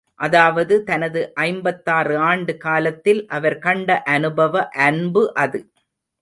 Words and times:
அதாவது 0.19 0.75
தனது 0.83 1.21
ஐம்பத்தாறு 1.43 2.15
ஆண்டு 2.21 2.57
காலத்தில் 2.57 3.21
அவர் 3.29 3.57
கண்ட 3.59 3.99
அனுபவ 4.07 4.55
அன்பு 4.87 5.23
அது. 5.37 5.61